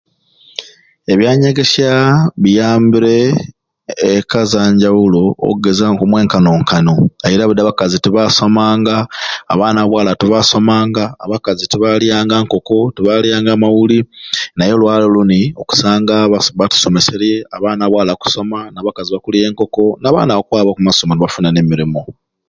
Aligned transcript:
Ebyanyegesya 1.11 1.91
biyambire 2.41 3.17
ekka 4.17 4.37
ezanjawulo 4.45 5.23
okugeza 5.49 5.85
omwenkanonkano 6.03 6.93
eyire 7.25 7.43
budi 7.45 7.61
abakazi 7.61 7.97
tebasomanga 8.03 8.95
abaana 9.53 9.79
ba 9.83 9.89
bwala 9.91 10.11
tebasomanga 10.21 11.03
abakazi 11.25 11.63
tebapyanga 11.71 12.35
nkoko 12.43 12.77
tebalysnga 12.95 13.61
mawuli 13.63 13.99
naye 14.55 14.71
olwalero 14.75 15.09
luni 15.15 15.41
okusanga 15.61 16.15
bakusomeserye 16.59 17.35
abaana 17.55 17.83
ba 17.85 17.91
bwala 17.91 18.09
bakusoma 18.13 18.59
nabakazi 18.73 19.09
bakulya 19.11 19.45
enkoko 19.49 19.83
n'abaana 20.01 20.37
bakwaba 20.39 20.69
oku 20.71 20.81
masomera 20.87 21.17
ne 21.17 21.21
bafuna 21.23 21.49
ne 21.51 21.61
mirumu 21.69 22.01